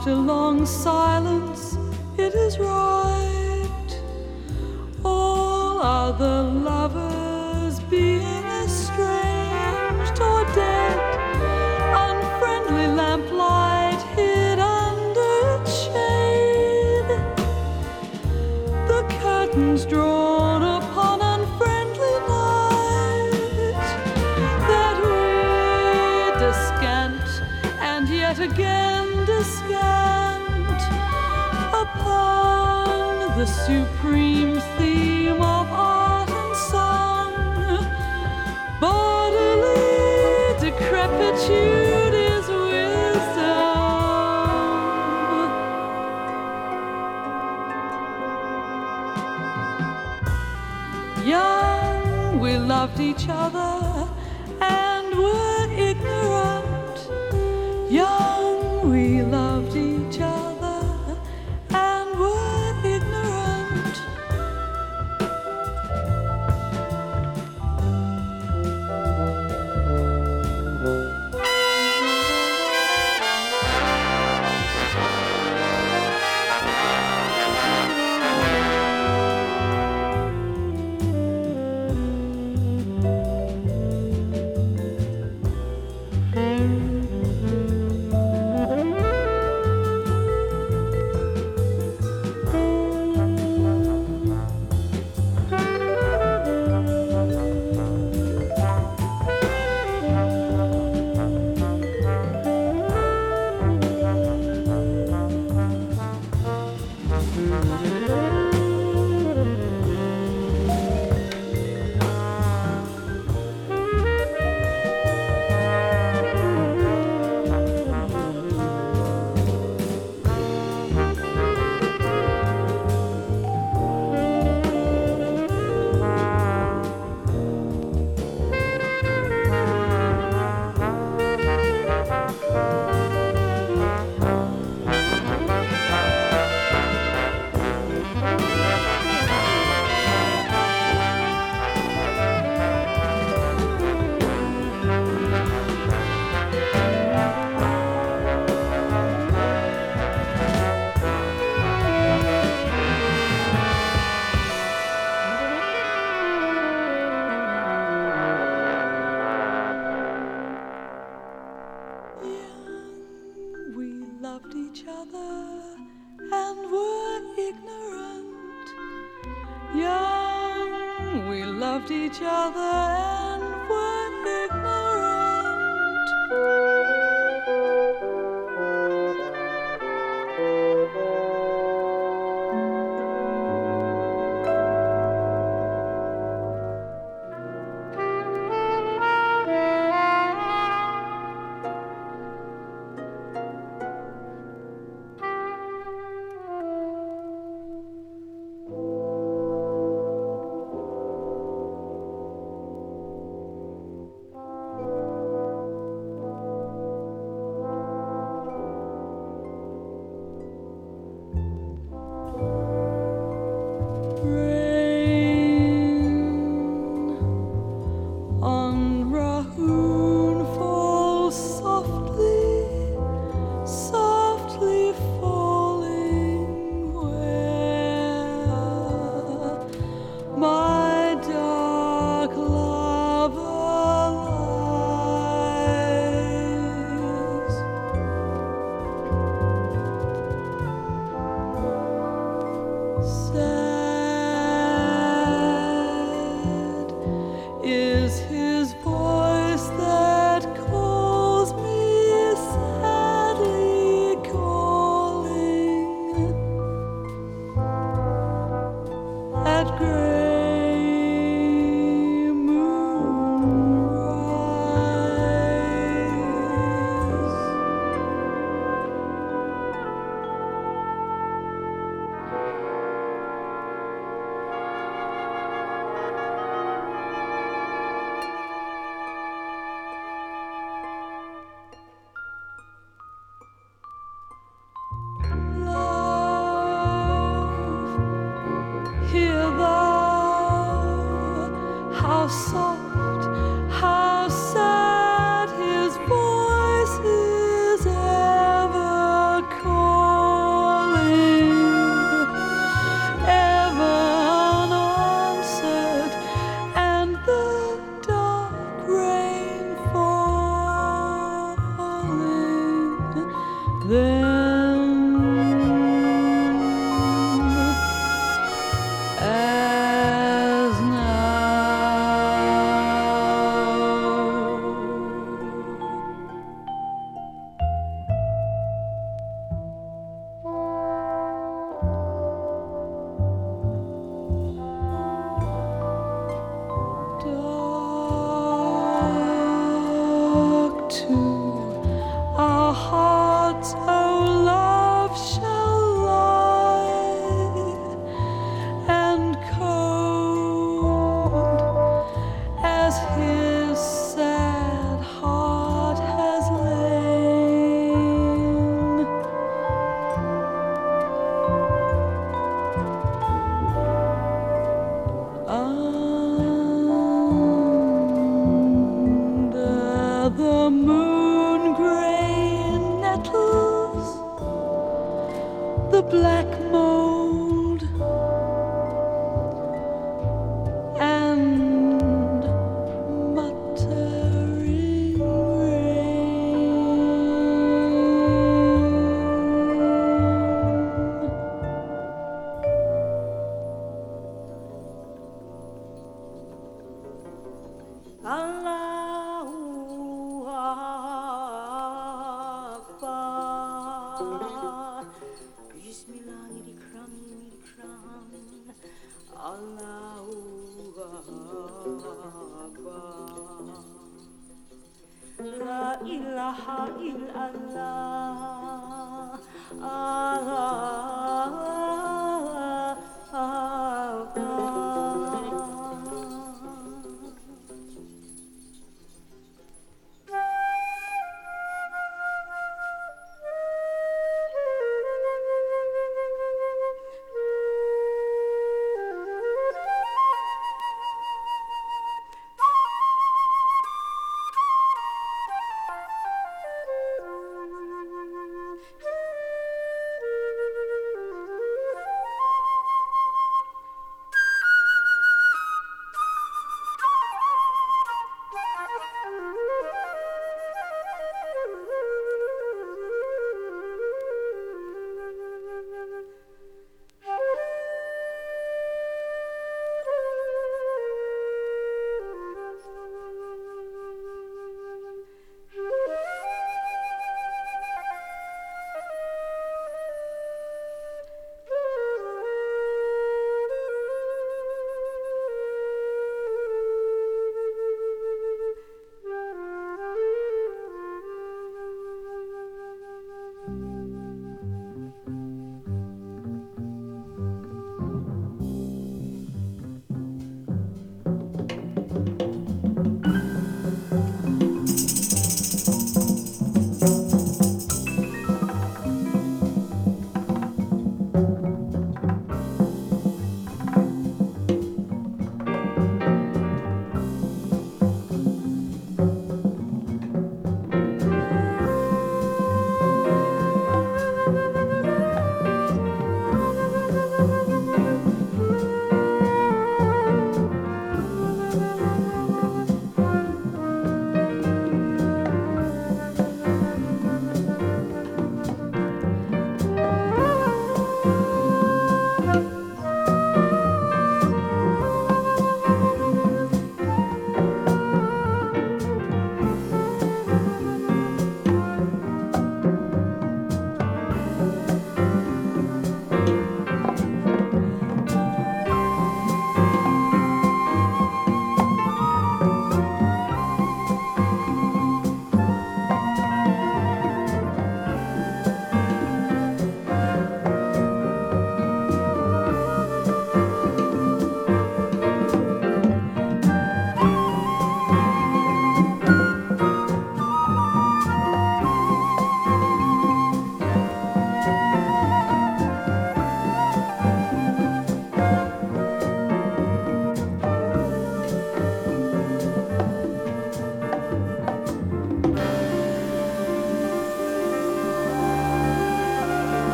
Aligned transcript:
after 0.00 0.14
long 0.14 0.64
silence, 0.64 1.76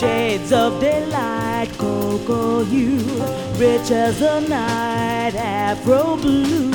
Shades 0.00 0.50
of 0.50 0.80
daylight, 0.80 1.68
cocoa 1.76 2.62
you, 2.62 2.96
rich 3.58 3.90
as 3.90 4.18
the 4.18 4.40
night, 4.40 5.34
Afro 5.34 6.16
blue. 6.16 6.72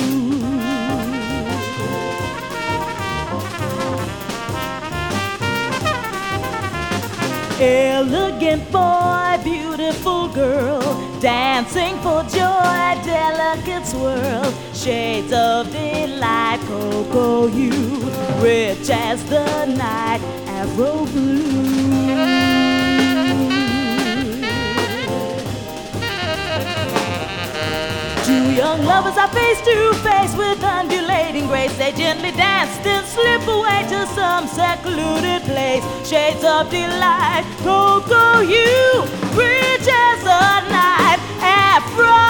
Elegant 7.58 8.70
boy, 8.70 9.40
beautiful 9.42 10.28
girl, 10.28 10.80
dancing 11.18 11.96
for 12.02 12.22
joy, 12.22 12.86
delicate 13.02 13.84
swirl, 13.88 14.52
shades 14.72 15.32
of 15.32 15.72
delight, 15.72 16.60
cocoa 16.68 17.48
you, 17.48 17.72
rich 18.40 18.88
as 18.88 19.24
the 19.28 19.66
night, 19.66 20.20
Afro 20.46 21.06
blue. 21.06 21.85
Young 28.56 28.82
lovers 28.84 29.18
are 29.18 29.28
face 29.28 29.60
to 29.60 29.92
face 30.02 30.34
with 30.34 30.64
undulating 30.64 31.46
grace. 31.46 31.76
They 31.76 31.92
gently 31.92 32.32
dance, 32.32 32.74
then 32.78 33.04
slip 33.04 33.46
away 33.46 33.84
to 33.90 34.06
some 34.14 34.48
secluded 34.48 35.42
place. 35.42 35.84
Shades 36.08 36.42
of 36.42 36.70
delight, 36.70 37.44
cocoa 37.58 38.40
you, 38.40 39.02
rich 39.36 39.86
as 39.86 40.20
a 40.22 40.70
night, 40.72 41.20
Afro 41.42 42.25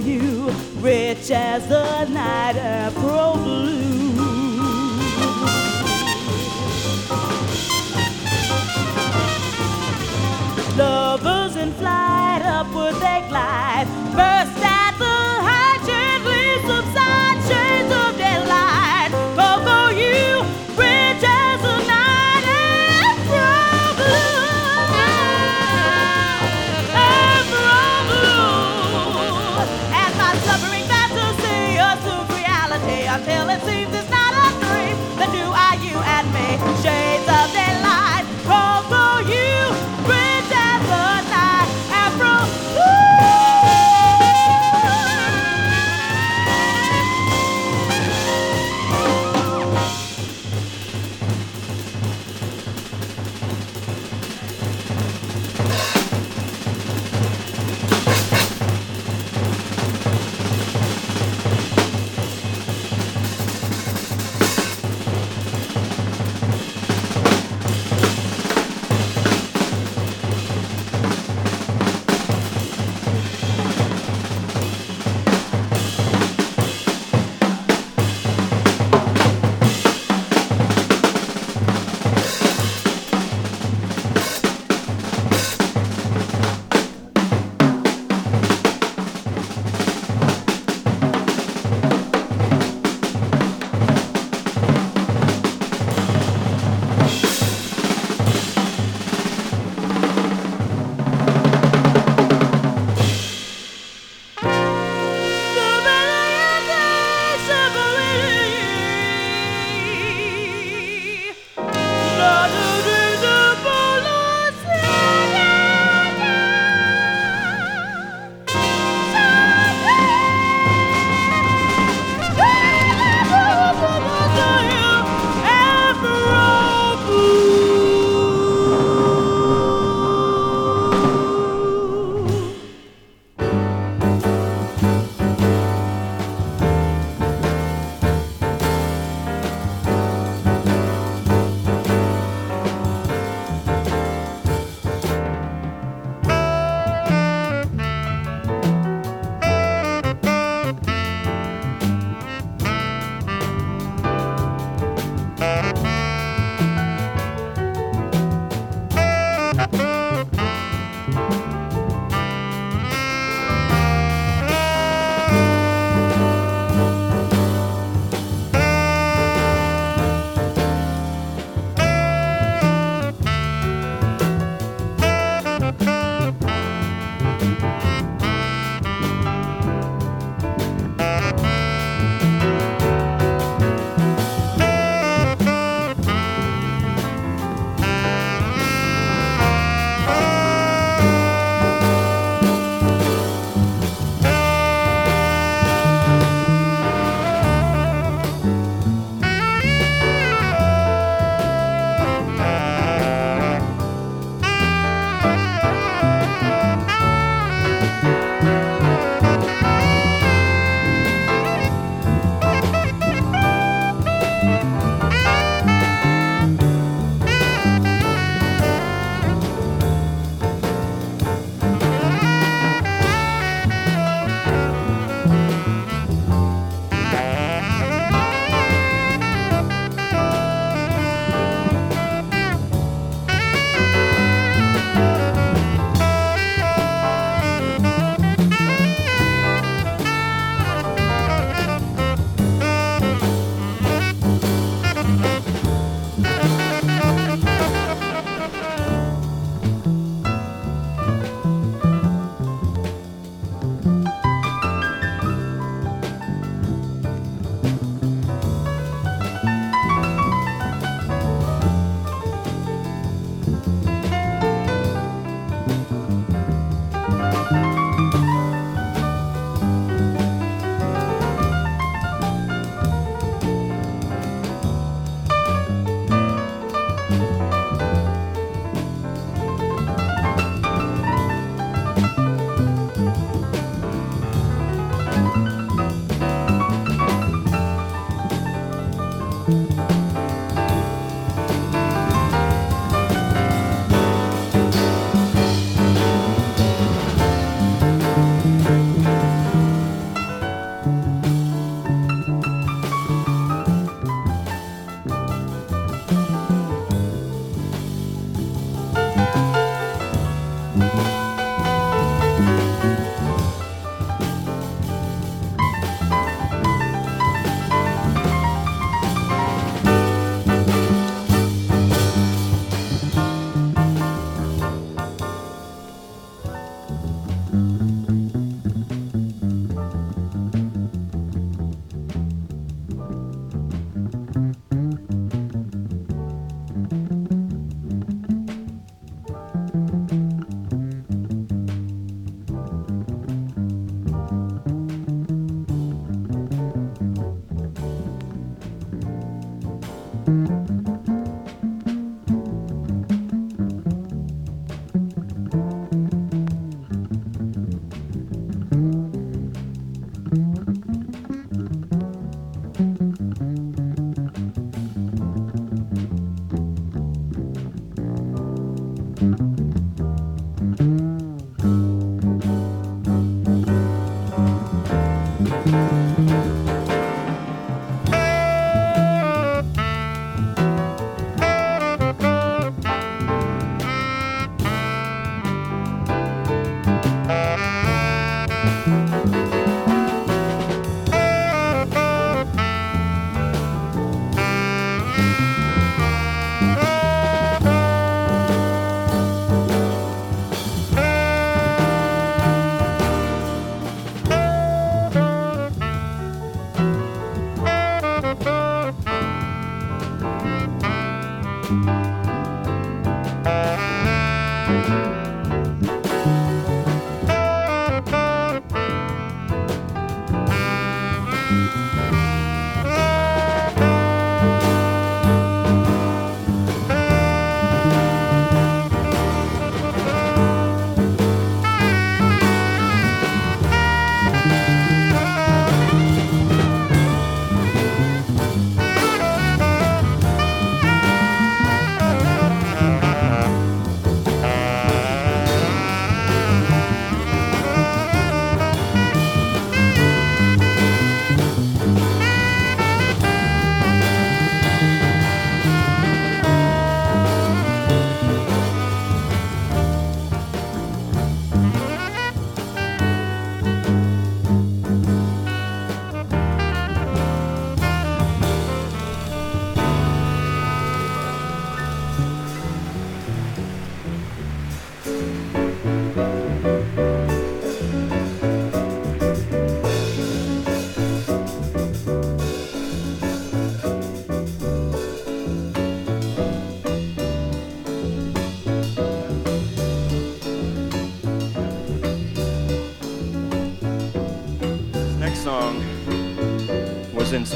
you, 0.00 0.50
rich 0.80 1.30
as 1.30 1.68
the 1.68 1.79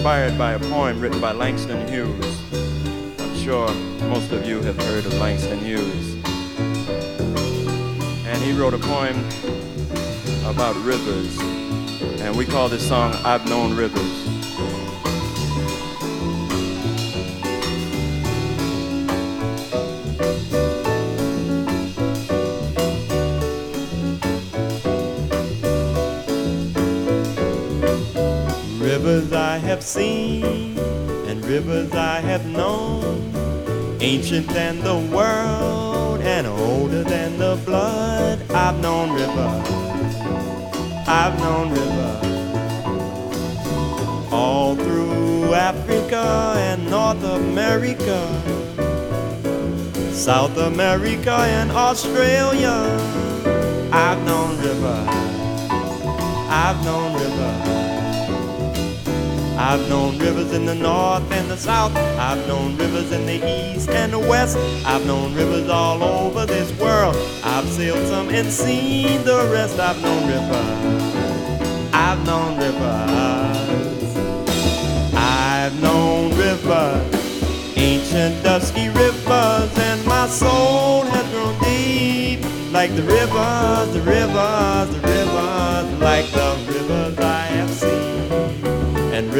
inspired 0.05 0.37
by 0.37 0.53
a 0.53 0.59
poem 0.59 1.01
written 1.01 1.19
by 1.19 1.33
Langston 1.33 1.89
Hughes. 1.89 2.39
I'm 3.19 3.35
sure 3.37 3.73
most 4.11 4.33
of 4.33 4.47
you 4.47 4.61
have 4.61 4.77
heard 4.77 5.07
of 5.07 5.15
Langston 5.15 5.59
Hughes. 5.61 6.17
And 8.27 8.43
he 8.43 8.53
wrote 8.53 8.75
a 8.75 8.79
poem 8.79 9.17
about 10.45 10.77
rivers. 10.85 11.41
And 12.21 12.37
we 12.37 12.45
call 12.45 12.69
this 12.69 12.87
song 12.87 13.15
I've 13.25 13.49
Known 13.49 13.75
Rivers. 13.75 14.24
Rivers 28.95 29.33
I 29.33 29.59
have 29.59 29.83
seen 29.83 30.79
and 31.27 31.45
rivers 31.45 31.91
I 31.91 32.21
have 32.21 32.47
known, 32.47 33.33
ancient 34.01 34.47
than 34.47 34.79
the 34.79 34.97
world 35.13 36.21
and 36.21 36.47
older 36.47 37.03
than 37.03 37.37
the 37.37 37.61
blood. 37.67 38.39
I've 38.53 38.79
known 38.81 39.11
rivers, 39.13 39.69
I've 41.09 41.37
known 41.41 41.71
rivers 41.71 42.23
all 44.33 44.77
through 44.77 45.55
Africa 45.55 46.55
and 46.57 46.89
North 46.89 47.25
America, 47.25 48.21
South 50.13 50.57
America 50.57 51.35
and 51.35 51.73
Australia. 51.73 52.77
I've 53.91 54.23
known 54.25 54.57
rivers, 54.59 55.09
I've 56.49 56.85
known 56.85 57.15
rivers. 57.15 57.84
I've 59.67 59.89
known 59.89 60.19
rivers 60.19 60.53
in 60.53 60.67
the 60.67 60.75
north 60.75 61.33
and 61.33 61.51
the 61.51 61.57
south. 61.57 61.97
I've 61.97 62.47
known 62.47 62.77
rivers 62.77 63.11
in 63.13 63.25
the 63.25 63.41
east 63.49 63.89
and 63.89 64.13
the 64.13 64.19
west. 64.19 64.59
I've 64.85 65.07
known 65.07 65.35
rivers 65.35 65.71
all 65.71 66.05
over 66.05 66.45
this 66.45 66.71
world. 66.79 67.17
I've 67.43 67.67
sailed 67.71 68.07
some 68.07 68.29
and 68.29 68.53
seen 68.53 69.25
the 69.25 69.49
rest. 69.51 69.81
I've 69.81 70.01
known 70.03 70.29
rivers. 70.29 71.95
I've 71.95 72.27
known 72.27 72.59
rivers. 72.59 74.15
I've 75.17 75.81
known 75.81 76.37
rivers. 76.37 77.75
Ancient 77.75 78.45
dusky 78.45 78.89
rivers, 78.91 79.79
and 79.79 80.05
my 80.05 80.27
soul 80.27 81.05
has 81.05 81.27
grown 81.33 81.59
deep. 81.61 82.45
Like 82.71 82.95
the 82.95 83.03
rivers, 83.03 83.95
the 83.95 84.03
rivers, 84.03 84.91
the 84.95 85.01
rivers, 85.09 86.01
like 86.01 86.31
the 86.33 86.55
rivers 86.69 87.14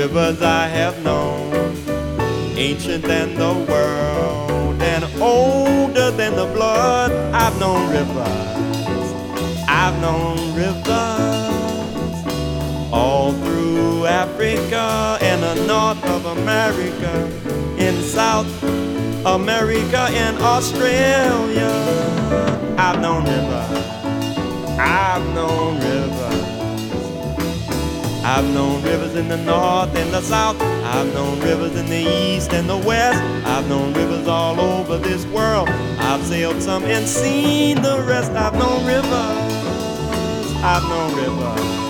rivers 0.05 0.43
I 0.43 0.67
have 0.67 1.03
known, 1.03 1.55
ancient 2.59 3.05
than 3.05 3.37
the 3.37 3.55
world 3.71 4.83
and 4.83 5.03
older 5.23 6.11
than 6.11 6.37
the 6.37 6.45
blood. 6.45 7.11
I've 7.33 7.59
known 7.59 7.91
rivers, 7.91 9.07
I've 9.67 9.99
known 10.03 10.37
rivers 10.55 10.93
all 12.93 13.33
through 13.45 14.05
Africa 14.05 15.17
and 15.23 15.43
the 15.43 15.55
north 15.67 16.05
of 16.05 16.27
America, 16.37 17.15
in 17.79 17.95
South 18.03 18.53
America 19.25 20.03
and 20.11 20.37
Australia. 20.37 21.73
I've 22.77 23.01
known 23.01 23.25
rivers, 23.25 23.87
I've 24.79 25.27
known 25.35 25.79
rivers. 25.79 26.54
I've 28.27 28.49
known 28.55 28.83
rivers 28.83 29.17
in 29.17 29.29
the 29.29 29.37
north 29.37 29.95
and 29.95 30.11
the 30.11 30.23
south. 30.23 30.59
I've 30.61 31.13
known 31.13 31.41
rivers 31.41 31.77
in 31.77 31.85
the 31.91 31.99
east 31.99 32.55
and 32.55 32.67
the 32.67 32.79
west. 32.79 33.23
I've 33.47 33.69
known 33.69 33.93
rivers 33.93 34.27
all 34.27 34.59
over 34.59 34.97
this 34.97 35.27
world. 35.27 35.69
I've 35.99 36.25
sailed 36.25 36.63
some 36.63 36.85
and 36.85 37.07
seen 37.07 37.83
the 37.83 38.03
rest. 38.09 38.33
I've 38.33 38.55
known 38.55 38.87
rivers. 38.87 39.13
I've 40.65 40.83
known 40.85 41.15
rivers. 41.15 41.85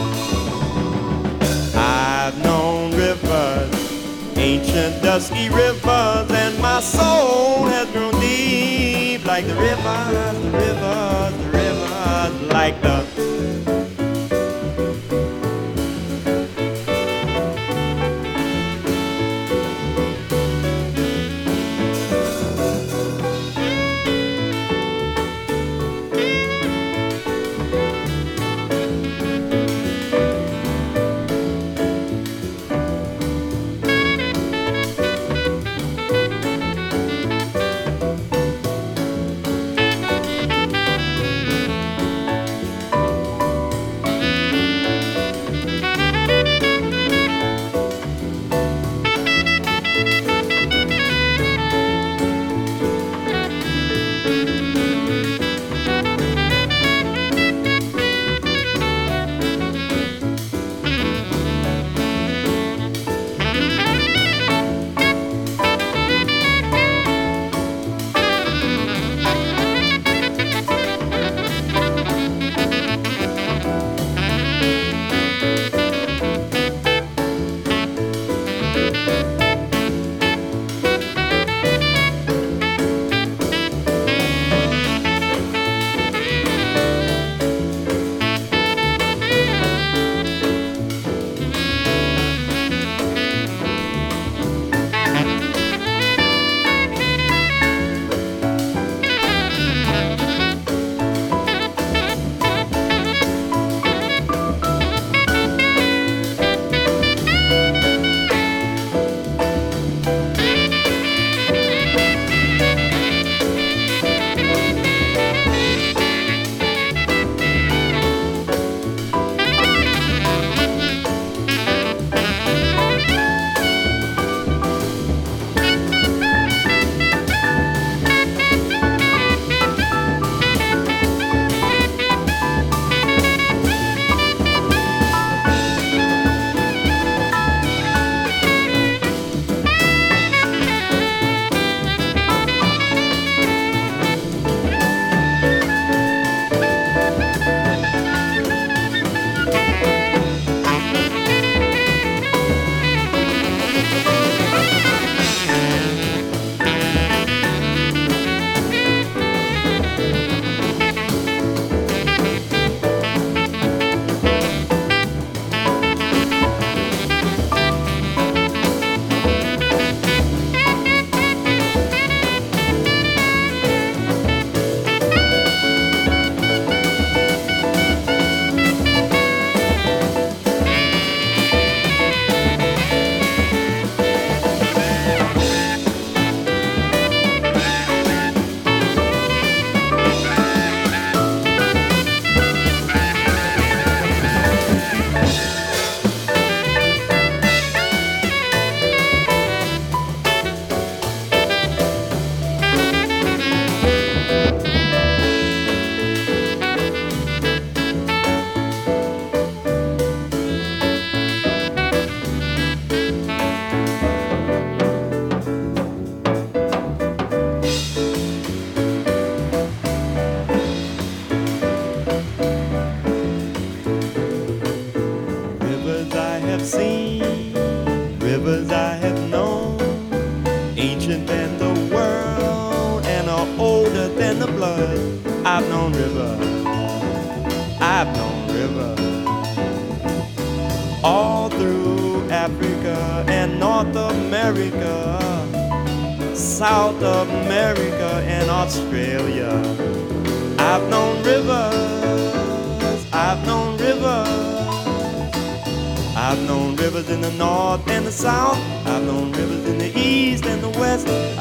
I've 1.77 2.37
known 2.43 2.91
rivers. 2.97 4.37
Ancient 4.37 5.03
dusky 5.05 5.49
rivers, 5.51 6.31
and 6.33 6.59
my 6.61 6.81
soul 6.81 7.67
has 7.67 7.89
grown 7.93 8.21
deep 8.21 9.25
like 9.25 9.47
the 9.47 9.55
rivers, 9.55 10.43
the 10.43 10.51
rivers, 10.51 11.33
the 11.39 11.51
rivers, 11.57 12.53
like 12.53 12.83
the 12.83 13.04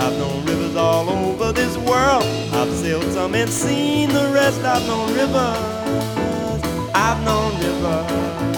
I've 0.04 0.18
known 0.18 0.45
rivers 0.45 0.76
all 0.76 1.10
over 1.10 1.54
this 1.54 1.78
world. 1.78 2.26
I've 2.51 2.70
sailed 2.74 3.10
some 3.14 3.34
and 3.36 3.49
seen 3.49 4.10
the 4.10 4.30
rest. 4.34 4.62
I've 4.62 4.86
known 4.86 5.14
rivers. 5.14 6.62
I've 6.93 7.24
known 7.24 7.54
rivers. 7.64 8.58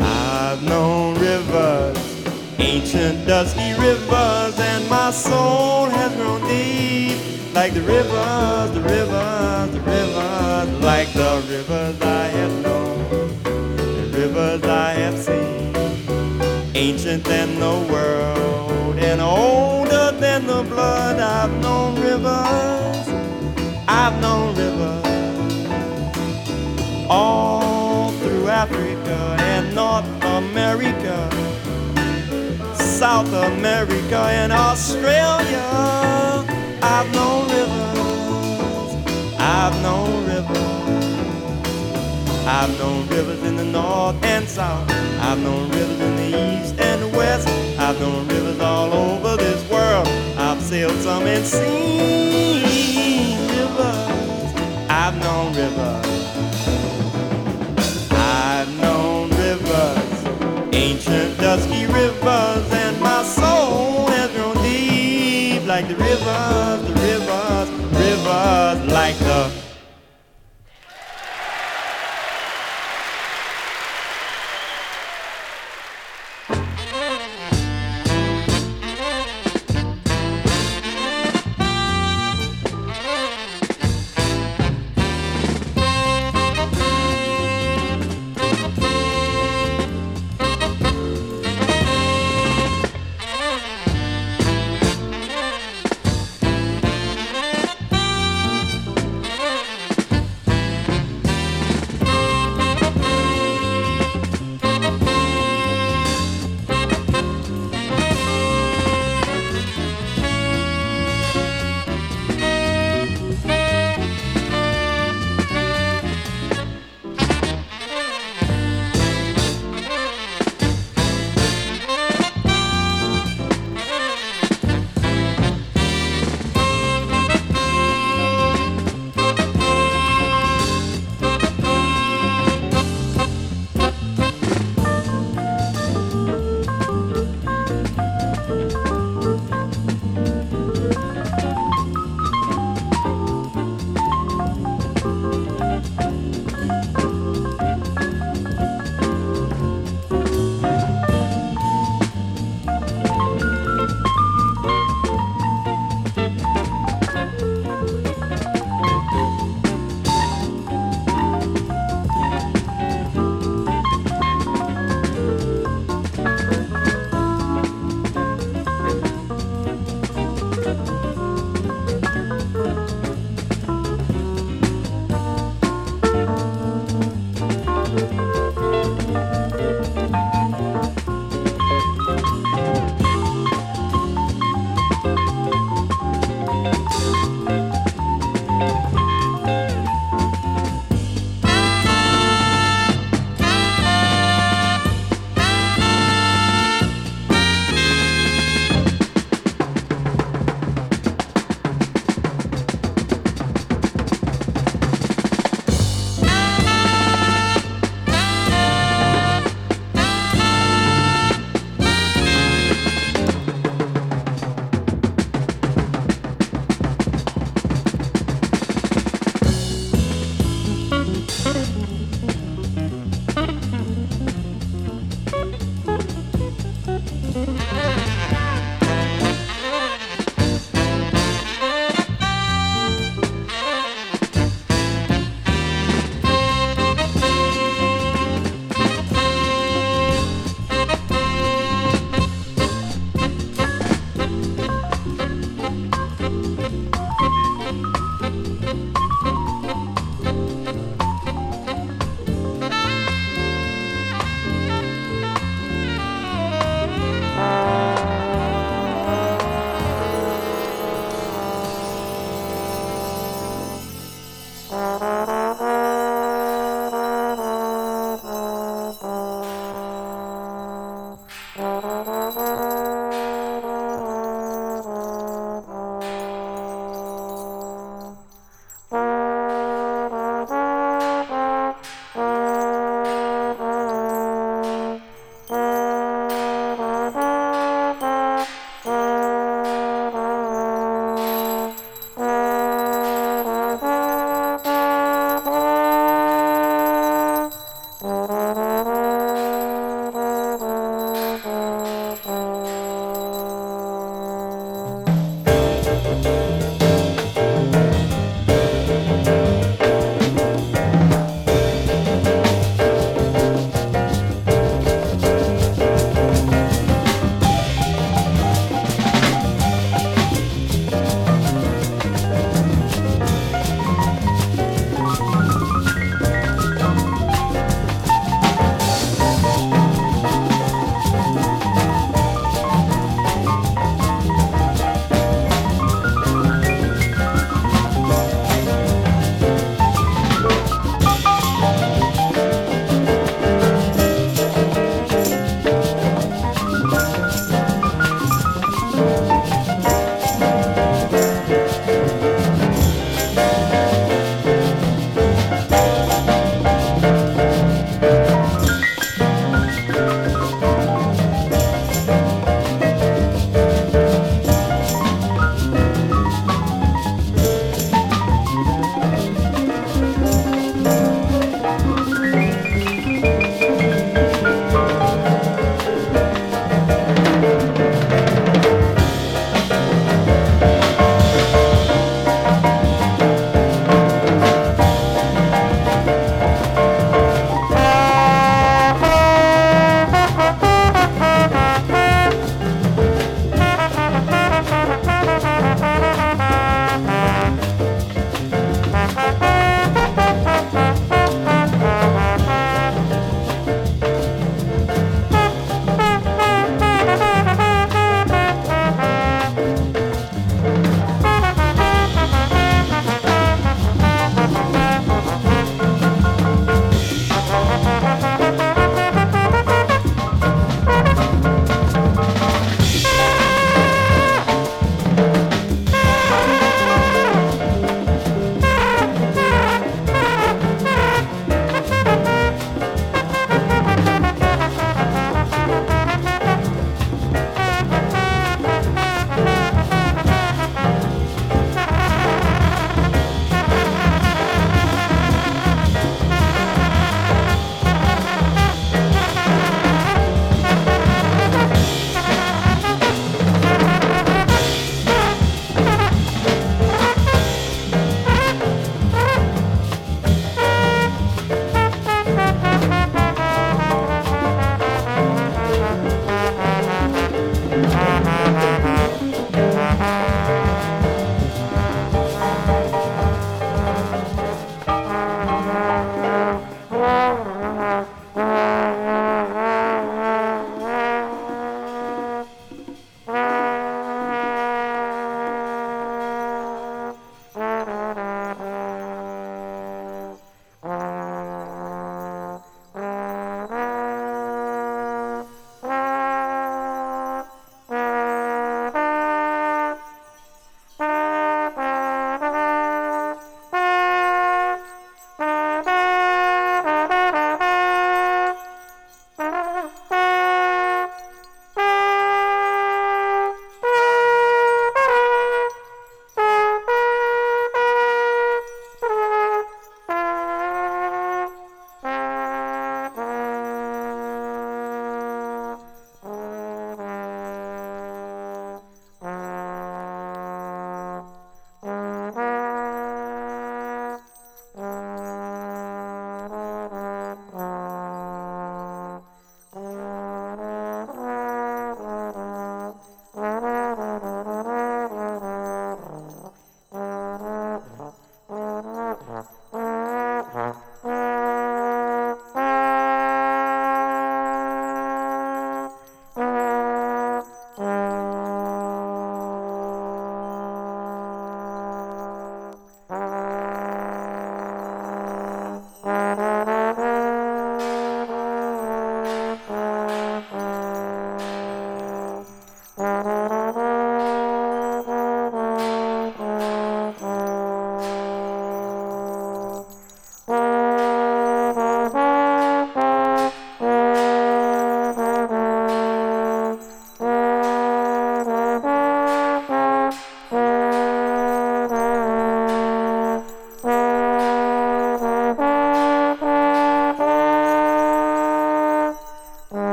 I've 0.00 0.62
known 0.64 1.14
rivers. 1.20 1.96
Ancient 2.58 3.28
dusty 3.28 3.74
rivers, 3.74 4.58
and 4.58 4.90
my 4.90 5.12
soul 5.12 5.84
has 5.84 6.12
grown 6.16 6.40
deep. 6.48 7.54
Like 7.54 7.72
the 7.72 7.82
rivers, 7.82 8.72
the 8.72 8.80
rivers, 8.80 9.70
the 9.70 9.80
rivers, 9.82 10.82
like 10.82 11.12
the 11.12 11.44
rivers 11.48 12.02
I 12.02 12.26
have 12.26 12.52
known 12.64 12.65
ancient 16.76 17.24
than 17.24 17.58
the 17.58 17.76
world 17.90 18.98
and 18.98 19.18
older 19.18 20.12
than 20.20 20.46
the 20.46 20.62
blood. 20.64 21.18
I've 21.18 21.50
known 21.62 21.94
rivers, 21.98 23.08
I've 23.88 24.20
known 24.20 24.54
rivers 24.54 25.06
all 27.08 28.10
through 28.20 28.48
Africa 28.48 29.36
and 29.40 29.74
North 29.74 30.04
America, 30.22 31.16
South 32.74 33.32
America 33.32 34.18
and 34.40 34.52
Australia. 34.52 35.66
I've 36.82 37.10
known 37.14 37.48
rivers, 37.48 39.34
I've 39.38 39.76
known 39.82 40.26
rivers. 40.26 40.65
I've 42.48 42.78
known 42.78 43.08
rivers 43.08 43.42
in 43.42 43.56
the 43.56 43.64
north 43.64 44.22
and 44.22 44.48
south. 44.48 44.88
I've 45.20 45.40
known 45.40 45.68
rivers 45.68 45.98
in 45.98 46.16
the 46.16 46.26
east 46.28 46.78
and 46.78 47.02
the 47.02 47.08
west. 47.08 47.48
I've 47.76 47.98
known 47.98 48.28
rivers 48.28 48.60
all 48.60 48.92
over 48.92 49.36
this 49.36 49.68
world. 49.68 50.06
I've 50.38 50.62
sailed 50.62 50.96
some 51.00 51.24
and 51.24 51.44
seen 51.44 52.62
rivers. 53.50 54.54
I've 54.88 55.18
known 55.18 55.54
rivers. 55.54 56.06
I've 58.12 58.80
known 58.80 59.30
rivers, 59.30 60.72
ancient 60.72 61.38
dusky 61.38 61.86
rivers, 61.86 62.72
and 62.72 63.00
my 63.00 63.24
soul 63.24 64.06
has 64.06 64.30
grown 64.30 64.54
deep 64.62 65.66
like 65.66 65.88
the 65.88 65.96
rivers, 65.96 66.80
the 66.86 66.94
rivers, 66.94 67.70
rivers 67.98 68.92
like 68.92 69.18
the 69.18 69.65